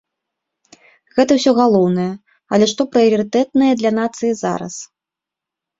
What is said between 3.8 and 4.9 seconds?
для нацыі зараз?